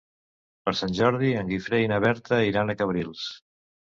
Per 0.67 0.71
Sant 0.79 0.95
Jordi 0.99 1.33
en 1.41 1.51
Guifré 1.51 1.81
i 1.83 1.91
na 1.93 2.01
Berta 2.05 2.39
iran 2.47 2.75
a 2.75 2.79
Cabrils. 2.83 3.29